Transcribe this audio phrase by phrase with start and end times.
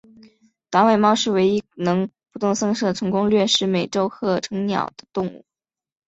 [0.71, 5.45] 短尾猫可能是唯一能不动声色成功掠食美洲鹤成鸟的动物。